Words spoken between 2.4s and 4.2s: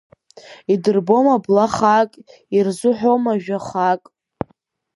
ирызҳәома жәа хаак!